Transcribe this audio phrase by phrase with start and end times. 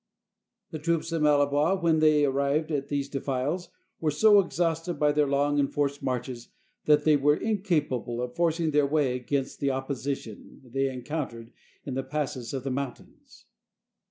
[0.71, 3.69] The troops of Malle bois, when they arrived at these defiles,
[3.99, 6.49] were so ex hausted by their long and forced marches,
[6.85, 11.51] that they were incapable of forcing their way against the opposi tion they encountered
[11.85, 13.45] in the passes of the mountains.